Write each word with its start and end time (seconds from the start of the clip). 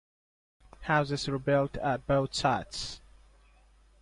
Houses 0.79 1.27
were 1.27 1.37
built 1.37 1.77
at 1.77 2.07
both 2.07 2.33
sites. 2.33 3.01